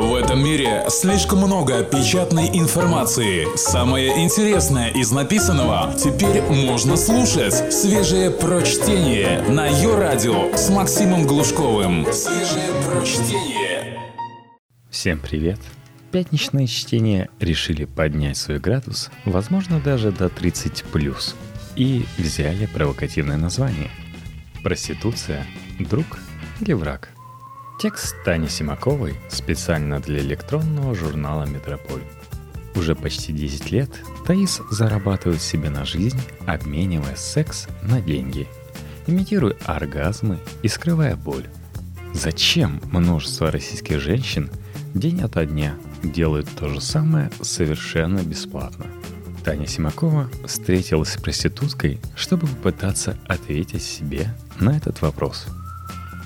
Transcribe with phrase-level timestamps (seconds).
[0.00, 3.46] В этом мире слишком много печатной информации.
[3.54, 7.70] Самое интересное из написанного теперь можно слушать.
[7.70, 12.10] Свежее прочтение на ее радио с Максимом Глушковым.
[12.14, 14.00] Свежее прочтение.
[14.88, 15.60] Всем привет!
[16.10, 21.34] Пятничное чтение решили поднять свой градус, возможно, даже до 30+,
[21.76, 23.90] и взяли провокативное название.
[24.62, 25.46] Проституция–
[25.78, 26.06] друг
[26.62, 27.10] или враг–
[27.80, 32.02] Текст Тани Симаковой специально для электронного журнала «Метрополь».
[32.74, 33.88] Уже почти 10 лет
[34.26, 38.46] Таис зарабатывает себе на жизнь, обменивая секс на деньги,
[39.06, 41.46] имитируя оргазмы и скрывая боль.
[42.12, 44.50] Зачем множество российских женщин
[44.92, 48.84] день ото дня делают то же самое совершенно бесплатно?
[49.42, 55.46] Таня Симакова встретилась с проституткой, чтобы попытаться ответить себе на этот вопрос–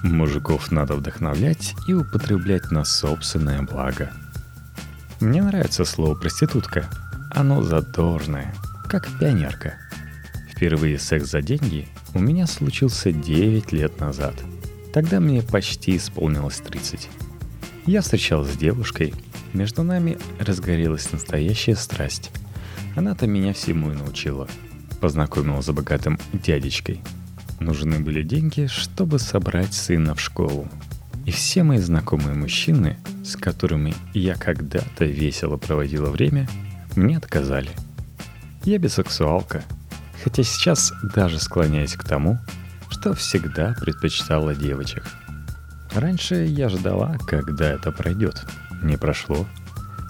[0.04, 4.12] Мужиков надо вдохновлять и употреблять на собственное благо.
[5.18, 6.90] Мне нравится слово «проститутка».
[7.30, 8.54] Оно задорное,
[8.86, 9.76] как пионерка.
[10.50, 14.34] Впервые секс за деньги у меня случился 9 лет назад.
[14.92, 17.08] Тогда мне почти исполнилось 30.
[17.86, 19.14] Я встречался с девушкой,
[19.54, 22.30] между нами разгорелась настоящая страсть.
[22.94, 24.48] Она-то меня всему и научила.
[25.00, 27.00] Познакомила за богатым дядечкой–
[27.60, 30.68] Нужны были деньги, чтобы собрать сына в школу.
[31.24, 36.48] И все мои знакомые мужчины, с которыми я когда-то весело проводила время,
[36.96, 37.70] мне отказали.
[38.64, 39.64] Я бисексуалка,
[40.22, 42.38] хотя сейчас даже склоняюсь к тому,
[42.90, 45.04] что всегда предпочитала девочек.
[45.94, 48.44] Раньше я ждала, когда это пройдет.
[48.82, 49.46] Не прошло.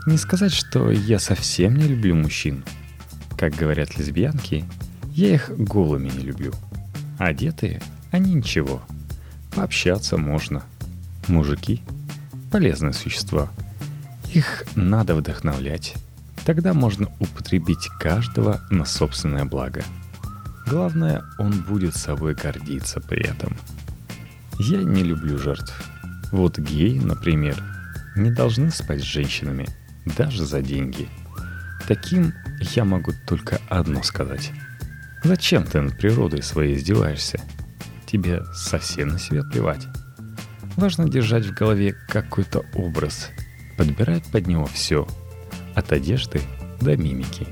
[0.07, 2.65] Не сказать, что я совсем не люблю мужчин.
[3.39, 4.65] Как говорят лесбиянки,
[5.11, 6.53] я их голыми не люблю–
[7.19, 8.83] Одетые они ничего.
[9.55, 10.63] Пообщаться можно.
[11.29, 11.83] Мужики—
[12.51, 13.49] полезные существа.
[14.33, 15.95] Их надо вдохновлять.
[16.45, 19.83] Тогда можно употребить каждого на собственное благо.
[20.67, 23.57] Главное, он будет собой гордиться при этом.
[24.59, 25.75] Я не люблю жертв.
[26.33, 27.63] Вот геи, например,
[28.17, 29.69] не должны спать с женщинами,
[30.17, 31.09] даже за деньги.
[31.87, 32.33] Таким
[32.75, 34.53] я могу только одно сказать—
[35.25, 37.41] Зачем ты над природой своей издеваешься?
[38.05, 39.87] Тебе совсем на себя плевать.
[40.77, 43.31] Важно держать в голове какой-то образ,
[43.79, 45.09] подбирать под него все,
[45.75, 46.43] от одежды
[46.83, 47.47] до мимики.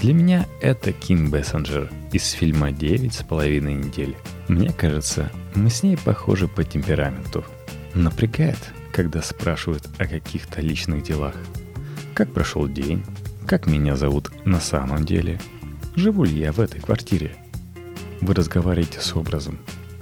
[0.00, 4.16] Для меня это Ким Бессенджер из фильма «Девять с половиной недель».
[4.48, 7.44] Мне кажется, мы с ней похожи по темпераменту.
[7.92, 8.58] Напрягает,
[8.90, 11.34] когда спрашивают о каких-то личных делах.
[12.14, 13.04] Как прошел день?
[13.46, 15.38] Как меня зовут на самом деле–
[15.96, 17.36] живу ли я в этой квартире.
[18.20, 19.58] Вы разговариваете с образом.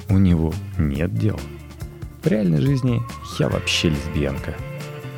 [0.09, 1.39] У него нет дел.
[2.23, 3.03] В реальной жизни
[3.39, 4.55] я вообще лесбиянка.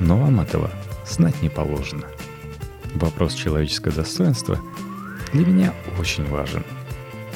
[0.00, 0.70] Но вам этого
[1.06, 2.06] знать не положено.
[2.94, 4.58] Вопрос человеческого достоинства
[5.32, 6.62] для меня очень важен.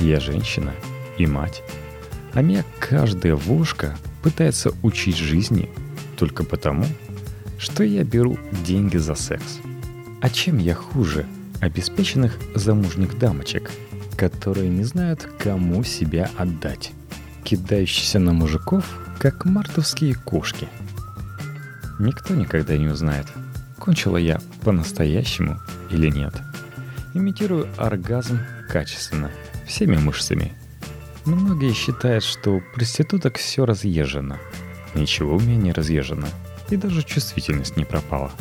[0.00, 0.72] Я женщина
[1.18, 1.62] и мать.
[2.34, 5.70] А меня каждая вошка пытается учить жизни
[6.16, 6.84] только потому,
[7.58, 9.58] что я беру деньги за секс.
[10.20, 11.26] А чем я хуже
[11.60, 13.70] обеспеченных замужних дамочек,
[14.16, 16.92] которые не знают, кому себя отдать,
[17.44, 18.84] кидающиеся на мужиков,
[19.18, 20.68] как мартовские кошки.
[21.98, 23.26] Никто никогда не узнает,
[23.78, 25.58] кончила я по-настоящему
[25.90, 26.34] или нет.
[27.14, 29.30] Имитирую оргазм качественно,
[29.66, 30.52] всеми мышцами.
[31.24, 34.38] Но многие считают, что у проституток все разъезжено.
[34.94, 36.28] Ничего у меня не разъезжено,
[36.70, 38.30] и даже чувствительность не пропала–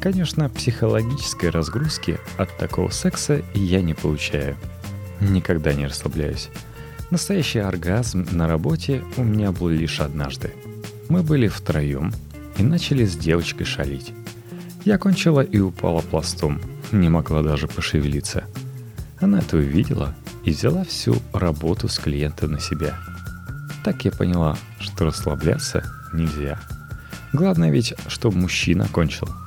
[0.00, 4.56] Конечно, психологической разгрузки от такого секса я не получаю.
[5.20, 6.50] Никогда не расслабляюсь.
[7.10, 10.52] Настоящий оргазм на работе у меня был лишь однажды.
[11.08, 12.12] Мы были втроем
[12.58, 14.12] и начали с девочкой шалить.
[14.84, 16.60] Я кончила и упала пластом,
[16.92, 18.44] не могла даже пошевелиться.
[19.20, 22.98] Она это увидела и взяла всю работу с клиента на себя.
[23.84, 25.82] Так я поняла, что расслабляться
[26.12, 26.60] нельзя.
[27.32, 29.28] Главное ведь, чтобы мужчина кончил–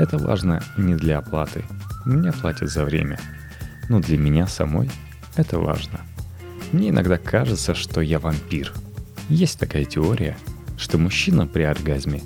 [0.00, 1.62] это важно не для оплаты.
[2.06, 3.20] Мне платят за время.
[3.90, 4.90] Но для меня самой
[5.36, 6.00] это важно.
[6.72, 8.72] Мне иногда кажется, что я вампир.
[9.28, 10.38] Есть такая теория,
[10.78, 12.22] что мужчина при оргазме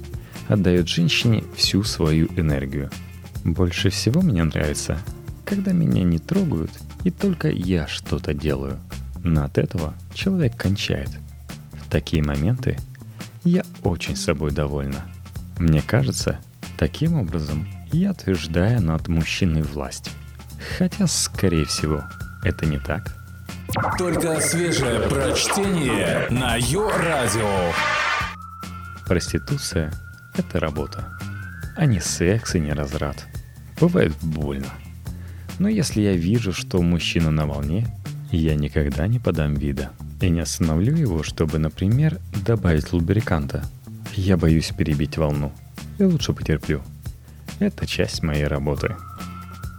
[0.47, 2.91] отдает женщине всю свою энергию.
[3.45, 4.97] Больше всего мне нравится,
[5.45, 6.71] когда меня не трогают
[7.03, 8.79] и только я что-то делаю.
[9.25, 11.11] Но от этого человек кончает.
[11.73, 12.79] В такие моменты
[13.43, 15.05] я очень собой довольна.
[15.59, 16.39] Мне кажется,
[16.85, 20.11] Таким образом, я утверждаю над мужчиной власть.
[20.77, 22.05] Хотя, скорее всего,
[22.45, 23.17] это не так.
[23.97, 27.73] Только свежее прочтение на Йо-Радио.
[29.07, 29.95] Проституция–
[30.37, 31.09] это работа.
[31.75, 33.17] а не секс и не разрад.
[33.81, 34.69] Бывает больно.
[35.59, 37.87] Но если я вижу, что мужчина на волне,
[38.31, 39.91] я никогда не подам вида
[40.21, 43.65] и не остановлю его, чтобы, например, добавить лубриканта.
[44.13, 45.51] Я боюсь перебить волну
[45.99, 46.83] и лучше потерплю.
[47.61, 48.97] Это часть моей работы.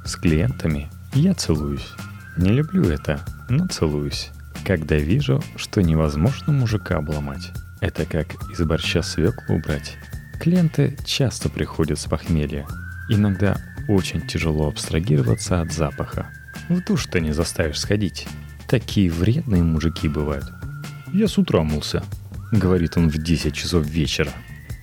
[0.06, 1.88] С клиентами я целуюсь.
[2.38, 4.30] Не люблю это, но целуюсь.
[4.66, 7.52] Когда вижу, что невозможно мужика обломать.
[7.82, 9.98] Это как из борща свеклу убрать.
[10.40, 12.66] Клиенты часто приходят с похмелья.
[13.10, 13.58] Иногда
[13.88, 16.28] очень тяжело абстрагироваться от запаха.
[16.70, 18.28] В душ-то не заставишь сходить.
[18.68, 20.46] Такие вредные мужики бывают.
[21.14, 22.04] Я с утра мылся,
[22.52, 24.32] говорит он в 10 часов вечера.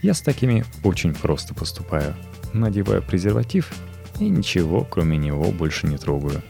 [0.03, 2.15] Я с такими очень просто поступаю.
[2.53, 3.73] Надеваю презерватив
[4.19, 6.43] и ничего, кроме него, больше не трогаю.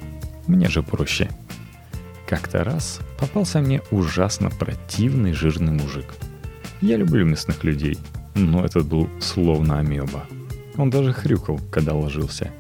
[0.46, 1.30] Мне же проще.
[2.26, 6.06] Как-то раз попался мне ужасно противный жирный мужик.
[6.80, 7.98] Я люблю мясных людей,
[8.34, 10.24] но этот был словно амеба.
[10.76, 12.50] Он даже хрюкал, когда ложился.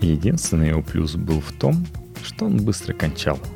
[0.00, 1.86] Единственный его плюс был в том,
[2.24, 3.38] что он быстро кончал–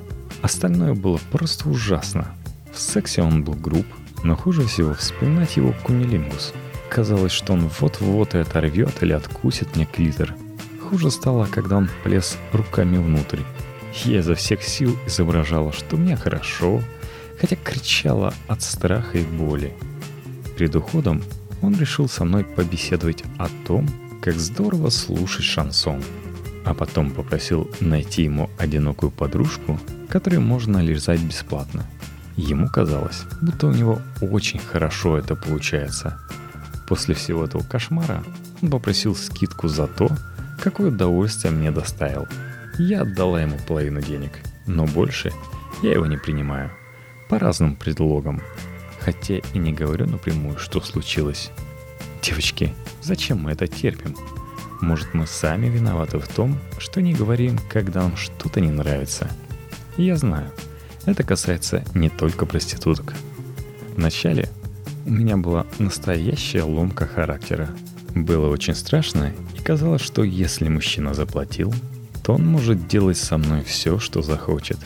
[0.42, 2.34] Остальное было просто ужасно.
[2.72, 3.84] В сексе он был груб,
[4.24, 6.54] но хуже всего вспоминать его кунилингус.
[6.90, 10.34] Казалось, что он вот-вот и оторвет или откусит мне клитор.
[10.82, 13.40] Хуже стало, когда он полез руками внутрь.
[14.04, 16.82] Я изо всех сил изображала, что мне хорошо,
[17.40, 19.72] хотя кричала от страха и боли.
[20.58, 21.22] Перед уходом
[21.62, 23.88] он решил со мной побеседовать о том,
[24.20, 26.02] как здорово слушать шансон.
[26.64, 29.78] А потом попросил найти ему одинокую подружку
[30.10, 31.86] который можно лизать бесплатно.
[32.36, 36.18] Ему казалось, будто у него очень хорошо это получается.
[36.90, 38.22] После всего этого кошмара
[38.60, 40.10] он попросил скидку за то,
[40.62, 42.28] какое удовольствие мне доставил.
[42.78, 45.32] Я отдала ему половину денег, но больше
[45.82, 46.70] я его не принимаю.
[47.30, 48.42] По разным предлогам.
[49.00, 51.50] Хотя и не говорю напрямую, что случилось.
[52.20, 54.14] Девочки, зачем мы это терпим?
[54.82, 59.26] Может, мы сами виноваты в том, что не говорим, когда нам что-то не нравится–
[59.96, 60.50] я знаю,
[61.04, 63.12] это касается не только проституток.
[63.96, 64.48] Вначале
[65.06, 67.68] у меня была настоящая ломка характера.
[68.14, 71.74] Было очень страшно, и казалось, что если мужчина заплатил,
[72.24, 74.78] то он может делать со мной все, что захочет.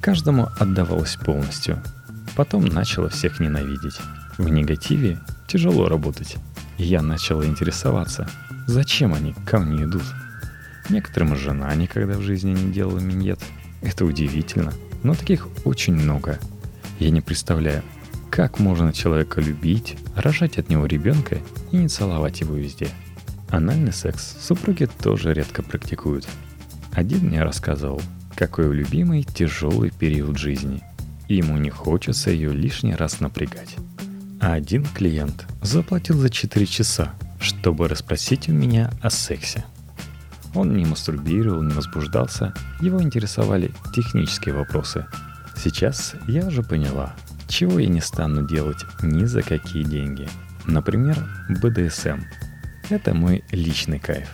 [0.00, 1.82] Каждому отдавалось полностью.
[2.36, 3.98] Потом начала всех ненавидеть.
[4.38, 5.18] В негативе
[5.48, 6.36] тяжело работать.
[6.78, 8.28] И я начала интересоваться,
[8.66, 10.04] зачем они ко мне идут.
[10.90, 13.40] Некоторым жена никогда в жизни не делала миньет–
[13.82, 16.38] это удивительно, но таких очень много.
[16.98, 17.82] Я не представляю,
[18.36, 21.38] как можно человека любить, рожать от него ребенка
[21.72, 22.90] и не целовать его везде.
[23.48, 26.28] Анальный секс супруги тоже редко практикуют.
[26.92, 28.02] Один мне рассказывал,
[28.34, 30.82] какой у любимой тяжелый период жизни,
[31.28, 33.74] и ему не хочется ее лишний раз напрягать.
[34.38, 39.64] А один клиент заплатил за 4 часа, чтобы расспросить у меня о сексе–
[40.54, 45.04] он не мастурбировал, не возбуждался, его интересовали технические вопросы.
[45.54, 47.14] Сейчас я уже поняла,
[47.48, 50.28] чего я не стану делать ни за какие деньги.
[50.66, 51.16] Например,
[51.48, 52.20] БДСМ.
[52.90, 54.32] Это мой личный кайф.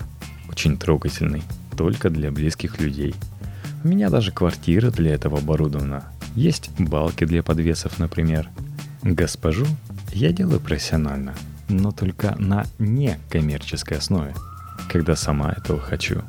[0.49, 1.43] Очень трогательный,
[1.77, 3.15] только для близких людей.
[3.85, 6.05] У меня даже квартира для этого оборудована.
[6.35, 8.49] Есть балки для подвесов, например.
[9.03, 9.67] Госпожу
[10.13, 11.35] я делаю профессионально,
[11.69, 14.35] но только на некоммерческой основе–
[14.89, 16.23] когда сама этого хочу.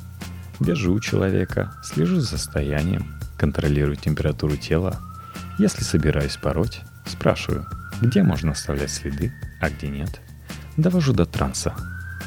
[0.60, 5.00] Вяжу человека, слежу за состоянием, контролирую температуру тела.
[5.58, 7.68] Если собираюсь пороть, спрашиваю,
[8.02, 9.32] где можно оставлять следы,
[9.62, 10.20] а где нет.
[10.78, 11.76] Довожу до транса.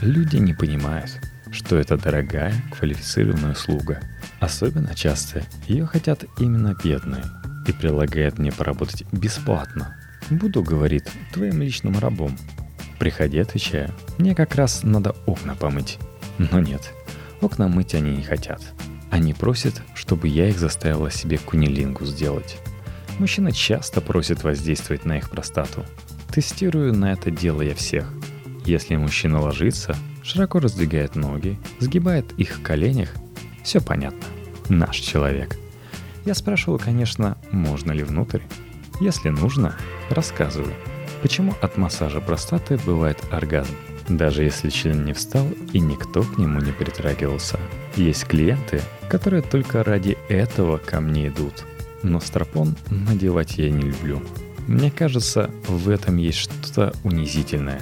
[0.01, 1.11] Люди не понимают,
[1.51, 4.01] что это дорогая квалифицированная услуга.
[4.41, 7.25] Особенно часто ее хотят именно бедные
[7.67, 9.97] и предлагают мне поработать бесплатно.
[10.31, 12.37] Буду, говорит, твоим личным рабом.
[12.99, 15.99] Приходи, отвечаю, мне как раз надо окна помыть.
[16.39, 16.93] Но нет,
[17.41, 18.63] окна мыть они не хотят.
[19.11, 22.59] Они просят, чтобы я их заставила себе кунилингу сделать.
[23.19, 25.85] Мужчина часто просит воздействовать на их простату.
[26.33, 28.13] Тестирую на это дело я всех.
[28.65, 33.15] Если мужчина ложится, широко раздвигает ноги, сгибает их в коленях,
[33.63, 34.25] все понятно.
[34.69, 35.57] Наш человек.
[36.25, 38.43] Я спрашивал, конечно, можно ли внутрь.
[39.01, 39.77] Если нужно,
[40.11, 40.75] рассказываю,
[41.23, 43.75] почему от массажа простаты бывает оргазм
[44.09, 47.59] даже если член не встал и никто к нему не притрагивался.
[47.97, 51.65] Есть клиенты, которые только ради этого ко мне идут.
[52.07, 54.23] Но стропон надевать я не люблю.
[54.69, 57.81] Мне кажется, в этом есть что-то унизительное.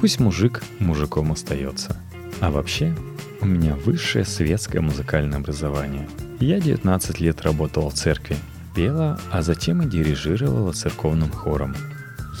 [0.00, 1.94] Пусть мужик мужиком остается.
[2.40, 2.96] А вообще,
[3.42, 6.08] у меня высшее светское музыкальное образование.
[6.40, 8.36] Я 19 лет работала в церкви,
[8.74, 11.76] пела, а затем и дирижировала церковным хором.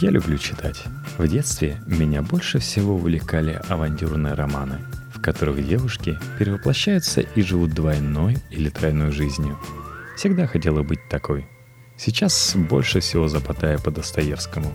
[0.00, 0.84] Я люблю читать.
[1.18, 4.78] В детстве меня больше всего увлекали авантюрные романы,
[5.14, 9.58] в которых девушки перевоплощаются и живут двойной или тройной жизнью.
[10.20, 11.46] Всегда хотела быть такой.
[11.96, 14.70] Сейчас больше всего запотая по Достоевскому.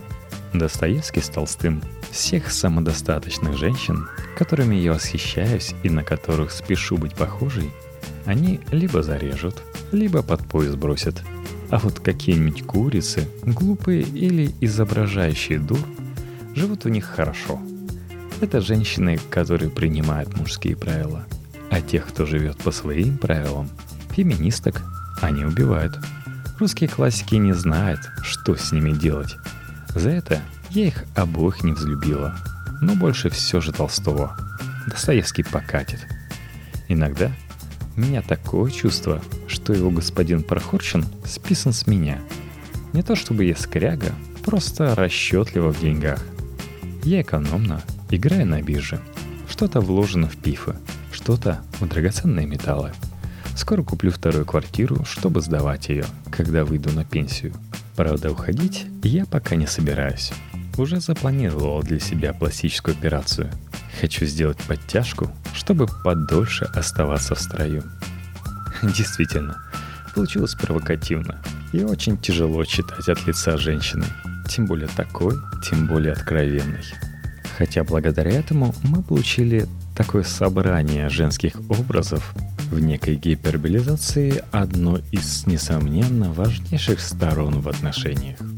[0.52, 7.70] Достоевский с Толстым всех самодостаточных женщин, которыми я восхищаюсь и на которых спешу быть похожей,
[8.24, 9.62] они либо зарежут,
[9.92, 11.22] либо под пояс бросят–
[11.70, 15.78] а вот какие-нибудь курицы, глупые или изображающие дур,
[16.56, 17.60] живут у них хорошо.
[18.40, 21.24] Это женщины, которые принимают мужские правила.
[21.70, 23.70] А тех, кто живет по своим правилам,
[24.10, 24.82] феминисток,
[25.20, 25.98] они убивают.
[26.58, 29.36] Русские классики не знают, что с ними делать.
[29.94, 32.34] За это я их обоих не взлюбила.
[32.80, 34.36] Но больше все же Толстого.
[34.86, 36.06] Достоевский покатит.
[36.88, 37.30] Иногда
[37.96, 42.20] у меня такое чувство, что его господин Прохорчин списан с меня.
[42.92, 44.12] Не то чтобы я скряга,
[44.44, 46.22] просто расчетливо в деньгах.
[47.02, 49.00] Я экономно, играю на бирже.
[49.48, 50.76] Что-то вложено в пифы,
[51.12, 52.92] что-то в драгоценные металлы.
[53.56, 57.54] Скоро куплю вторую квартиру, чтобы сдавать ее, когда выйду на пенсию.
[57.96, 60.32] Правда, уходить я пока не собираюсь.
[60.76, 63.50] Уже запланировал для себя пластическую операцию–
[64.00, 67.82] Хочу сделать подтяжку, чтобы подольше оставаться в строю.
[68.82, 69.56] Действительно,
[70.14, 71.40] получилось провокативно
[71.72, 74.04] и очень тяжело читать от лица женщины.
[74.48, 75.34] Тем более такой,
[75.64, 76.84] тем более откровенной.
[77.56, 82.34] Хотя благодаря этому мы получили такое собрание женских образов
[82.70, 88.38] в некой гиперболизации одной из, несомненно, важнейших сторон в отношениях–